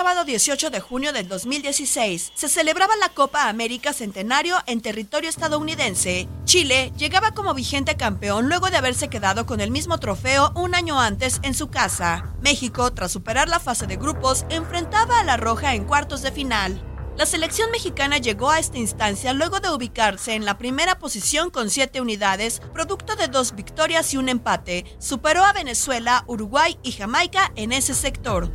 Sábado 0.00 0.24
18 0.24 0.70
de 0.70 0.80
junio 0.80 1.12
del 1.12 1.28
2016. 1.28 2.32
Se 2.34 2.48
celebraba 2.48 2.96
la 2.96 3.10
Copa 3.10 3.50
América 3.50 3.92
Centenario 3.92 4.56
en 4.66 4.80
territorio 4.80 5.28
estadounidense. 5.28 6.26
Chile 6.46 6.90
llegaba 6.96 7.32
como 7.32 7.52
vigente 7.52 7.98
campeón 7.98 8.48
luego 8.48 8.70
de 8.70 8.78
haberse 8.78 9.10
quedado 9.10 9.44
con 9.44 9.60
el 9.60 9.70
mismo 9.70 9.98
trofeo 9.98 10.52
un 10.54 10.74
año 10.74 10.98
antes 10.98 11.38
en 11.42 11.52
su 11.52 11.68
casa. 11.68 12.32
México, 12.40 12.90
tras 12.94 13.12
superar 13.12 13.50
la 13.50 13.60
fase 13.60 13.86
de 13.86 13.96
grupos, 13.98 14.46
enfrentaba 14.48 15.20
a 15.20 15.24
la 15.24 15.36
Roja 15.36 15.74
en 15.74 15.84
cuartos 15.84 16.22
de 16.22 16.32
final. 16.32 16.82
La 17.18 17.26
selección 17.26 17.70
mexicana 17.70 18.16
llegó 18.16 18.50
a 18.50 18.58
esta 18.58 18.78
instancia 18.78 19.34
luego 19.34 19.60
de 19.60 19.68
ubicarse 19.68 20.32
en 20.32 20.46
la 20.46 20.56
primera 20.56 20.98
posición 20.98 21.50
con 21.50 21.68
siete 21.68 22.00
unidades, 22.00 22.62
producto 22.72 23.16
de 23.16 23.28
dos 23.28 23.54
victorias 23.54 24.14
y 24.14 24.16
un 24.16 24.30
empate. 24.30 24.86
Superó 24.98 25.44
a 25.44 25.52
Venezuela, 25.52 26.24
Uruguay 26.26 26.78
y 26.82 26.92
Jamaica 26.92 27.52
en 27.54 27.72
ese 27.72 27.92
sector. 27.92 28.50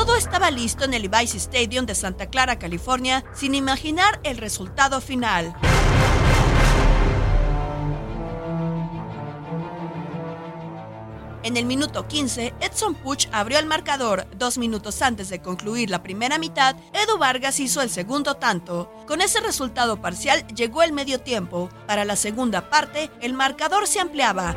Todo 0.00 0.16
estaba 0.16 0.50
listo 0.50 0.86
en 0.86 0.94
el 0.94 1.02
Levi's 1.02 1.34
Stadium 1.34 1.84
de 1.84 1.94
Santa 1.94 2.30
Clara, 2.30 2.58
California, 2.58 3.22
sin 3.34 3.54
imaginar 3.54 4.18
el 4.22 4.38
resultado 4.38 5.02
final. 5.02 5.54
En 11.42 11.58
el 11.58 11.66
minuto 11.66 12.08
15, 12.08 12.54
Edson 12.60 12.94
Puch 12.94 13.28
abrió 13.30 13.58
el 13.58 13.66
marcador. 13.66 14.26
Dos 14.38 14.56
minutos 14.56 15.02
antes 15.02 15.28
de 15.28 15.42
concluir 15.42 15.90
la 15.90 16.02
primera 16.02 16.38
mitad, 16.38 16.76
Edu 16.94 17.18
Vargas 17.18 17.60
hizo 17.60 17.82
el 17.82 17.90
segundo 17.90 18.36
tanto. 18.36 18.90
Con 19.06 19.20
ese 19.20 19.40
resultado 19.40 20.00
parcial 20.00 20.46
llegó 20.46 20.82
el 20.82 20.92
medio 20.92 21.20
tiempo. 21.20 21.68
Para 21.86 22.06
la 22.06 22.16
segunda 22.16 22.70
parte, 22.70 23.10
el 23.20 23.34
marcador 23.34 23.86
se 23.86 24.00
ampliaba. 24.00 24.54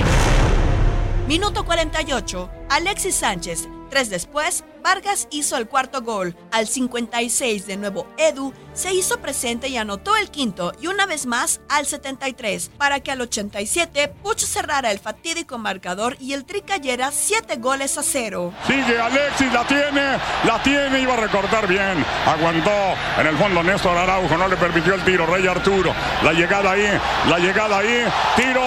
Minuto 1.27 1.65
48, 1.65 2.49
Alexis 2.69 3.15
Sánchez. 3.15 3.67
Tres 3.89 4.09
después, 4.09 4.63
Vargas 4.83 5.27
hizo 5.31 5.57
el 5.57 5.67
cuarto 5.67 6.01
gol. 6.01 6.35
Al 6.51 6.67
56 6.67 7.65
de 7.65 7.77
nuevo 7.77 8.05
Edu 8.17 8.53
se 8.73 8.93
hizo 8.93 9.19
presente 9.19 9.69
y 9.69 9.77
anotó 9.77 10.17
el 10.17 10.29
quinto 10.29 10.73
y 10.81 10.87
una 10.87 11.05
vez 11.05 11.25
más 11.25 11.61
al 11.69 11.85
73 11.85 12.71
para 12.77 12.99
que 12.99 13.11
al 13.11 13.21
87 13.21 14.09
Puch 14.21 14.41
cerrara 14.41 14.91
el 14.91 14.99
fatídico 14.99 15.57
marcador 15.57 16.17
y 16.19 16.33
el 16.33 16.45
tri 16.45 16.61
cayera 16.61 17.11
7 17.11 17.55
goles 17.57 17.97
a 17.97 18.03
cero. 18.03 18.53
Sigue 18.67 18.99
Alexis, 18.99 19.51
la 19.53 19.65
tiene, 19.65 20.17
la 20.45 20.61
tiene, 20.61 20.99
iba 20.99 21.13
a 21.13 21.17
recortar 21.17 21.67
bien. 21.67 22.05
Aguantó 22.25 22.71
en 23.19 23.27
el 23.27 23.37
fondo 23.37 23.63
Néstor 23.63 23.97
Araujo, 23.97 24.37
no 24.37 24.47
le 24.47 24.57
permitió 24.57 24.95
el 24.95 25.03
tiro. 25.03 25.25
Rey 25.25 25.47
Arturo, 25.47 25.93
la 26.23 26.33
llegada 26.33 26.71
ahí, 26.71 26.99
la 27.29 27.39
llegada 27.39 27.77
ahí, 27.77 28.03
tiro. 28.35 28.61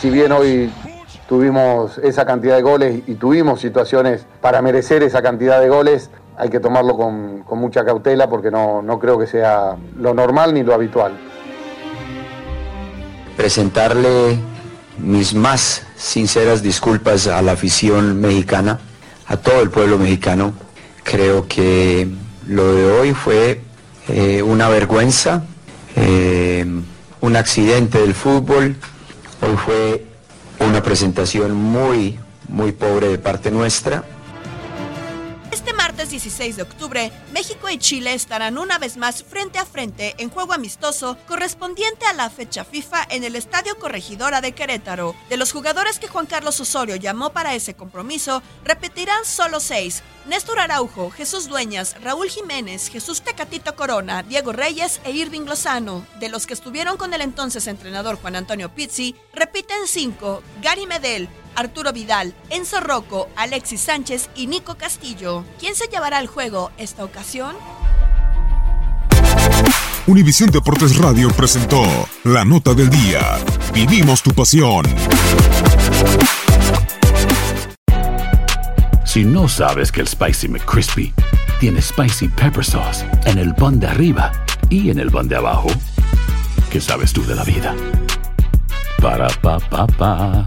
Si 0.00 0.10
bien 0.10 0.30
hoy 0.32 0.70
tuvimos 1.28 1.98
esa 1.98 2.26
cantidad 2.26 2.56
de 2.56 2.62
goles 2.62 3.02
y 3.06 3.14
tuvimos 3.14 3.60
situaciones 3.60 4.26
para 4.40 4.60
merecer 4.60 5.02
esa 5.02 5.22
cantidad 5.22 5.60
de 5.60 5.68
goles, 5.68 6.10
hay 6.36 6.50
que 6.50 6.60
tomarlo 6.60 6.96
con, 6.96 7.44
mucha 7.58 7.84
cautela 7.84 8.28
porque 8.28 8.50
no, 8.50 8.82
no 8.82 8.98
creo 8.98 9.18
que 9.18 9.26
sea 9.26 9.76
lo 9.98 10.12
normal 10.12 10.52
ni 10.52 10.62
lo 10.62 10.74
habitual. 10.74 11.16
Presentarle 13.36 14.38
mis 14.98 15.34
más 15.34 15.82
sinceras 15.96 16.62
disculpas 16.62 17.26
a 17.26 17.40
la 17.40 17.52
afición 17.52 18.20
mexicana, 18.20 18.78
a 19.26 19.36
todo 19.38 19.62
el 19.62 19.70
pueblo 19.70 19.98
mexicano. 19.98 20.52
Creo 21.04 21.46
que 21.48 22.08
lo 22.46 22.74
de 22.74 22.90
hoy 22.90 23.14
fue 23.14 23.62
eh, 24.08 24.42
una 24.42 24.68
vergüenza, 24.68 25.44
eh, 25.94 26.66
un 27.20 27.36
accidente 27.36 27.98
del 27.98 28.14
fútbol. 28.14 28.76
Hoy 29.40 29.56
fue 29.56 30.06
una 30.60 30.82
presentación 30.82 31.54
muy, 31.54 32.18
muy 32.48 32.72
pobre 32.72 33.08
de 33.08 33.18
parte 33.18 33.50
nuestra. 33.50 34.04
Este 36.16 36.28
martes 36.28 36.38
16 36.38 36.56
de 36.56 36.62
octubre, 36.62 37.12
México 37.32 37.68
y 37.68 37.78
Chile 37.78 38.14
estarán 38.14 38.56
una 38.56 38.78
vez 38.78 38.96
más 38.96 39.22
frente 39.22 39.58
a 39.58 39.66
frente 39.66 40.14
en 40.18 40.30
juego 40.30 40.54
amistoso 40.54 41.18
correspondiente 41.28 42.06
a 42.06 42.14
la 42.14 42.30
fecha 42.30 42.64
FIFA 42.64 43.06
en 43.10 43.22
el 43.22 43.36
Estadio 43.36 43.78
Corregidora 43.78 44.40
de 44.40 44.52
Querétaro. 44.52 45.14
De 45.28 45.36
los 45.36 45.52
jugadores 45.52 45.98
que 45.98 46.08
Juan 46.08 46.24
Carlos 46.24 46.58
Osorio 46.58 46.96
llamó 46.96 47.30
para 47.30 47.54
ese 47.54 47.74
compromiso, 47.74 48.42
repetirán 48.64 49.26
solo 49.26 49.60
seis. 49.60 50.02
Néstor 50.26 50.58
Araujo, 50.58 51.10
Jesús 51.10 51.48
Dueñas, 51.48 51.94
Raúl 52.02 52.28
Jiménez, 52.30 52.88
Jesús 52.88 53.20
Tecatito 53.20 53.76
Corona, 53.76 54.22
Diego 54.22 54.52
Reyes 54.52 55.00
e 55.04 55.12
Irving 55.12 55.42
Lozano. 55.42 56.06
De 56.18 56.28
los 56.28 56.46
que 56.46 56.54
estuvieron 56.54 56.96
con 56.96 57.12
el 57.12 57.20
entonces 57.20 57.66
entrenador 57.66 58.16
Juan 58.16 58.36
Antonio 58.36 58.74
Pizzi, 58.74 59.14
repiten 59.34 59.86
cinco. 59.86 60.42
Gary 60.62 60.86
Medel, 60.86 61.28
Arturo 61.56 61.92
Vidal, 61.92 62.34
Enzo 62.50 62.80
Rocco, 62.80 63.28
Alexis 63.34 63.80
Sánchez 63.80 64.28
y 64.36 64.46
Nico 64.46 64.76
Castillo. 64.76 65.44
¿Quién 65.58 65.74
se 65.74 65.88
llevará 65.88 66.18
al 66.18 66.26
juego 66.26 66.70
esta 66.78 67.04
ocasión? 67.04 67.56
Univisión 70.06 70.50
Deportes 70.50 70.96
Radio 70.98 71.30
presentó 71.30 71.82
la 72.24 72.44
nota 72.44 72.74
del 72.74 72.88
día. 72.88 73.38
Vivimos 73.72 74.22
tu 74.22 74.32
pasión. 74.32 74.84
Si 79.04 79.24
no 79.24 79.48
sabes 79.48 79.90
que 79.90 80.02
el 80.02 80.08
Spicy 80.08 80.48
McCrispy 80.48 81.12
tiene 81.58 81.80
Spicy 81.80 82.28
Pepper 82.28 82.64
Sauce 82.64 83.04
en 83.24 83.38
el 83.38 83.54
pan 83.54 83.80
de 83.80 83.86
arriba 83.86 84.30
y 84.68 84.90
en 84.90 84.98
el 84.98 85.10
pan 85.10 85.26
de 85.26 85.36
abajo. 85.36 85.68
¿Qué 86.70 86.80
sabes 86.80 87.12
tú 87.12 87.24
de 87.24 87.34
la 87.34 87.44
vida? 87.44 87.74
Para, 89.00 89.28
pa, 89.40 89.58
pa, 89.58 89.86
pa 89.86 90.46